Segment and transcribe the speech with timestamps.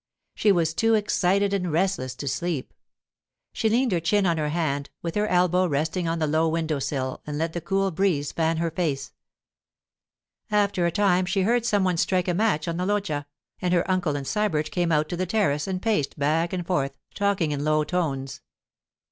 [0.33, 2.73] She was too excited and restless to sleep.
[3.53, 6.79] She leaned her chin on her hand, with her elbow resting on the low window
[6.79, 9.13] sill, and let the cool breeze fan her face.
[10.49, 13.27] After a time she heard some one strike a match on the loggia,
[13.61, 16.97] and her uncle and Sybert came out to the terrace and paced back and forth,
[17.13, 18.41] talking in low tones.